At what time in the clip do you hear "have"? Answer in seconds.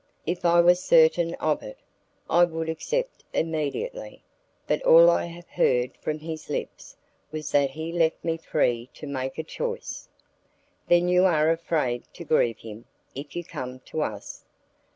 5.25-5.47